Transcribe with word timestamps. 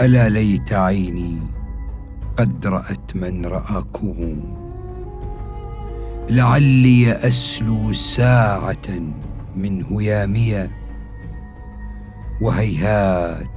ألا 0.00 0.28
ليت 0.28 0.72
عيني 0.72 1.38
قد 2.36 2.66
رأت 2.66 3.16
من 3.16 3.46
رآكم؟ 3.46 4.40
لعلي 6.30 7.12
أسلو 7.12 7.92
ساعة 7.92 8.88
من 9.56 9.84
هيامي 9.84 10.68
وهيهات 12.40 13.48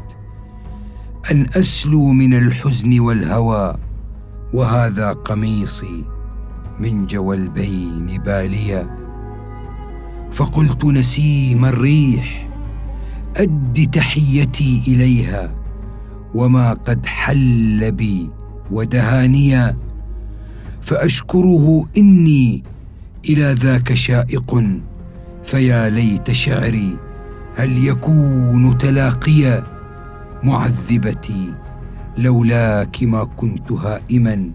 أن 1.31 1.45
أسلو 1.55 2.11
من 2.11 2.33
الحزن 2.33 2.99
والهوى 2.99 3.75
وهذا 4.53 5.11
قميصي 5.11 6.05
من 6.79 7.07
جوالبين 7.07 8.05
باليا. 8.05 8.97
فقلت 10.31 10.85
نسيم 10.85 11.65
الريح 11.65 12.47
أد 13.37 13.89
تحيتي 13.93 14.83
إليها. 14.87 15.58
وما 16.33 16.73
قد 16.73 17.05
حل 17.05 17.91
بي 17.91 18.29
ودهانيا 18.71 19.77
فأشكره 20.81 21.87
إني 21.97 22.63
إلى 23.29 23.53
ذاك 23.53 23.93
شائق 23.93 24.63
فيا 25.43 25.89
ليت 25.89 26.31
شعري 26.31 26.97
هل 27.55 27.85
يكون 27.87 28.77
تلاقيا 28.77 29.63
معذبتي 30.43 31.53
لولاك 32.17 33.03
ما 33.03 33.23
كنت 33.23 33.71
هائما. 33.71 34.51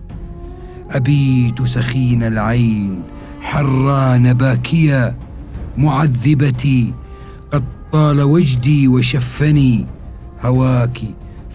أبيت 0.90 1.62
سخين 1.62 2.22
العين 2.22 3.02
حران 3.42 4.32
باكيا 4.32 5.16
معذبتي 5.78 6.92
قد 7.52 7.64
طال 7.92 8.22
وجدي 8.22 8.88
وشفني 8.88 9.86
هواك 10.42 11.00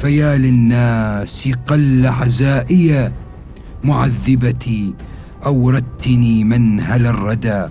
فيا 0.01 0.37
للناس 0.37 1.49
قل 1.67 2.07
عزائيا 2.07 3.11
معذبتي 3.83 4.93
أوردتني 5.45 6.43
منهل 6.43 7.07
الردى 7.07 7.65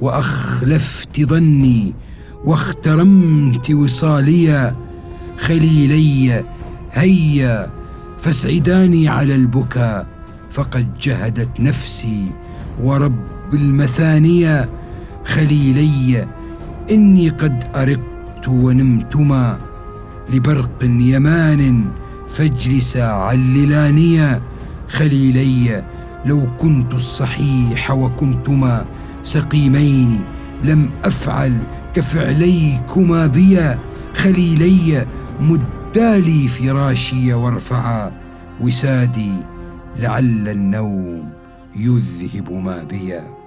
وأخلفت 0.00 1.20
ظني 1.20 1.94
واخترمت 2.44 3.70
وصاليا 3.70 4.76
خليلي 5.38 6.44
هيا 6.92 7.70
فاسعداني 8.18 9.08
على 9.08 9.34
البكا 9.34 10.06
فقد 10.50 10.98
جهدت 10.98 11.60
نفسي 11.60 12.32
ورب 12.82 13.54
المثانية 13.54 14.70
خليلي 15.24 16.26
إني 16.90 17.28
قد 17.28 17.64
أرقت 17.76 18.48
ونمتما. 18.48 19.69
لبرق 20.32 20.84
يمان 20.84 21.84
فاجلسا 22.34 23.02
عللانيا 23.02 24.40
خليلي 24.88 25.84
لو 26.26 26.42
كنت 26.58 26.94
الصحيح 26.94 27.90
وكنتما 27.90 28.84
سقيمين 29.22 30.20
لم 30.64 30.90
أفعل 31.04 31.58
كفعليكما 31.94 33.26
بيا 33.26 33.78
خليلي 34.14 35.06
مدالي 35.40 36.48
فراشي 36.48 37.34
وارفعا 37.34 38.12
وسادي 38.60 39.32
لعل 39.98 40.48
النوم 40.48 41.28
يذهب 41.76 42.52
ما 42.52 42.82
بيا 42.82 43.39